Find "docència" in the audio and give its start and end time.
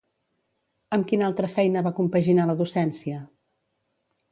2.65-3.23